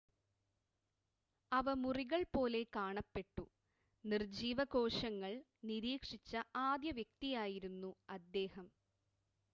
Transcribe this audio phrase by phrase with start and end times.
[1.51, 3.45] അവ മുറികൾ പോലെ കാണപ്പെട്ടു
[4.03, 5.35] നിർജ്ജീവ കോശങ്ങൾ
[5.65, 6.33] നിരീക്ഷിച്ച
[6.65, 8.67] ആദ്യ വ്യക്തിയായിരുന്നു അദ്ദേഹം